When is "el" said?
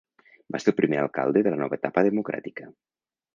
0.71-0.77